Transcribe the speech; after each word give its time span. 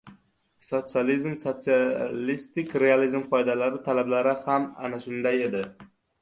Sotsializm, 0.67 1.35
sotsialistik 1.41 2.73
realizm 2.85 3.27
qoidalari, 3.35 3.83
talablari 3.91 4.35
ham 4.49 4.67
ana 4.89 5.01
shunday 5.05 5.47
edi. 5.51 5.63